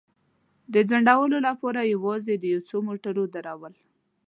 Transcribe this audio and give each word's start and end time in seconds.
د 0.73 0.75
ځنډولو 0.89 1.37
لپاره 1.47 1.89
یوازې 1.93 2.33
د 2.37 2.43
یو 2.53 2.61
څو 2.69 2.77
موټرو 2.87 3.23
درول. 3.35 3.73